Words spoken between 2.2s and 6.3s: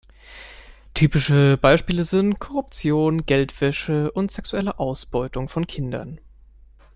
Korruption, Geldwäsche und sexuelle Ausbeutung von Kindern.